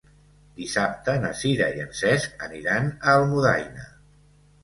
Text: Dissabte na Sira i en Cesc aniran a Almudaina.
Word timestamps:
Dissabte 0.59 1.13
na 1.25 1.29
Sira 1.41 1.67
i 1.75 1.83
en 1.83 1.91
Cesc 1.99 2.45
aniran 2.47 2.89
a 3.09 3.15
Almudaina. 3.19 3.87